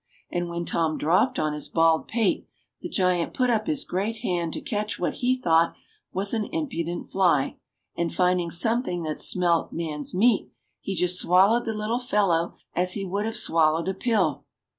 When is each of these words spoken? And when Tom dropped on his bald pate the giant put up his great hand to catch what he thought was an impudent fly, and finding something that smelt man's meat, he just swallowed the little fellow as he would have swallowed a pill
And 0.31 0.49
when 0.49 0.65
Tom 0.65 0.97
dropped 0.97 1.37
on 1.37 1.53
his 1.53 1.67
bald 1.67 2.07
pate 2.07 2.47
the 2.79 2.89
giant 2.89 3.35
put 3.35 3.51
up 3.51 3.67
his 3.67 3.83
great 3.83 4.15
hand 4.23 4.51
to 4.53 4.59
catch 4.59 4.97
what 4.97 5.17
he 5.21 5.37
thought 5.37 5.75
was 6.11 6.33
an 6.33 6.45
impudent 6.45 7.07
fly, 7.07 7.57
and 7.95 8.11
finding 8.11 8.49
something 8.49 9.03
that 9.03 9.19
smelt 9.19 9.71
man's 9.71 10.11
meat, 10.11 10.49
he 10.79 10.95
just 10.95 11.19
swallowed 11.19 11.65
the 11.65 11.73
little 11.75 11.99
fellow 11.99 12.55
as 12.75 12.93
he 12.93 13.05
would 13.05 13.27
have 13.27 13.37
swallowed 13.37 13.87
a 13.87 13.93
pill 13.93 14.43